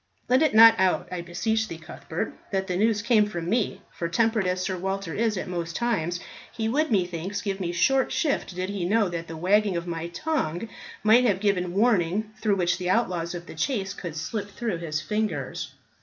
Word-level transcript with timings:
"Let 0.27 0.41
it 0.41 0.55
not 0.55 0.73
out, 0.79 1.07
I 1.11 1.21
beseech 1.21 1.67
thee, 1.67 1.77
Cuthbert, 1.77 2.33
that 2.51 2.65
the 2.65 2.75
news 2.75 3.03
came 3.03 3.27
from 3.27 3.47
me, 3.47 3.83
for 3.91 4.09
temperate 4.09 4.47
as 4.47 4.59
Sir 4.63 4.75
Walter 4.75 5.13
is 5.13 5.37
at 5.37 5.47
most 5.47 5.75
times, 5.75 6.19
he 6.51 6.67
would, 6.67 6.91
methinks, 6.91 7.43
give 7.43 7.59
me 7.59 7.71
short 7.71 8.11
shift 8.11 8.55
did 8.55 8.71
he 8.71 8.83
know 8.83 9.09
that 9.09 9.27
the 9.27 9.37
wagging 9.37 9.77
of 9.77 9.85
my 9.85 10.07
tongue 10.07 10.67
might 11.03 11.25
have 11.25 11.39
given 11.39 11.75
warning 11.75 12.31
through 12.41 12.55
which 12.55 12.79
the 12.79 12.89
outlaws 12.89 13.35
of 13.35 13.45
the 13.45 13.53
Chase 13.53 13.95
should 13.95 14.15
slip 14.15 14.49
through 14.49 14.77
his 14.79 14.99
fingers." 14.99 15.75